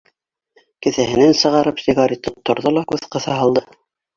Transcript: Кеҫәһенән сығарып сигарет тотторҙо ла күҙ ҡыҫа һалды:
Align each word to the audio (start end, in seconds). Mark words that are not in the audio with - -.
Кеҫәһенән 0.85 1.35
сығарып 1.41 1.83
сигарет 1.83 2.25
тотторҙо 2.29 2.75
ла 2.79 2.87
күҙ 2.95 3.07
ҡыҫа 3.17 3.41
һалды: 3.43 3.69